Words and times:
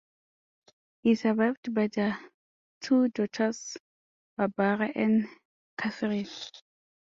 He 1.03 1.09
was 1.09 1.19
survived 1.19 1.71
by 1.75 1.85
their 1.85 2.17
two 2.81 3.09
daughters, 3.09 3.77
Barbara 4.35 4.91
and 4.95 5.27
Kathryn. 5.77 6.27